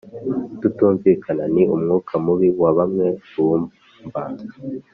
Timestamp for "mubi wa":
2.25-2.71